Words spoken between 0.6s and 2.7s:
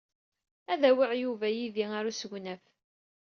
Ad awiɣ Yuba yid-i ɣer usegnaf.